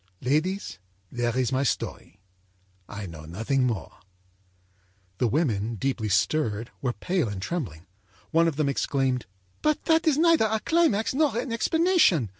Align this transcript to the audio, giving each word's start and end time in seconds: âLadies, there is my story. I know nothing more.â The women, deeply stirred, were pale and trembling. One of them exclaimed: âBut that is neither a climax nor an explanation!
âLadies, 0.23 0.79
there 1.11 1.37
is 1.37 1.51
my 1.51 1.61
story. 1.61 2.19
I 2.89 3.05
know 3.05 3.25
nothing 3.25 3.67
more.â 3.67 4.01
The 5.19 5.27
women, 5.27 5.75
deeply 5.75 6.09
stirred, 6.09 6.71
were 6.81 6.93
pale 6.93 7.29
and 7.29 7.39
trembling. 7.39 7.85
One 8.31 8.47
of 8.47 8.55
them 8.55 8.67
exclaimed: 8.67 9.27
âBut 9.61 9.83
that 9.83 10.07
is 10.07 10.17
neither 10.17 10.45
a 10.47 10.59
climax 10.61 11.13
nor 11.13 11.37
an 11.37 11.53
explanation! 11.53 12.29